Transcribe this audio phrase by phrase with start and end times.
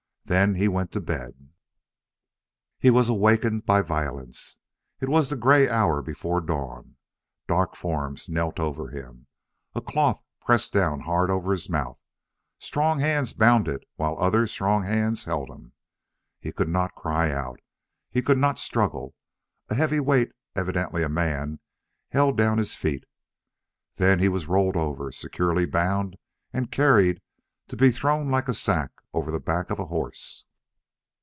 [0.25, 1.49] Then he went to bed.
[2.79, 4.59] He was awakened by violence.
[5.01, 6.95] It was the gray hour before dawn.
[7.47, 9.27] Dark forms knelt over him.
[9.75, 11.99] A cloth pressed down hard over his mouth:
[12.59, 15.73] Strong hands bound it while other strong hands held him.
[16.39, 17.59] He could not cry out.
[18.09, 19.13] He could not struggle.
[19.67, 21.59] A heavy weight, evidently a man,
[22.11, 23.03] held down his feet.
[23.95, 26.15] Then he was rolled over, securely bound,
[26.53, 27.19] and carried,
[27.67, 30.45] to be thrown like a sack over the back of a horse.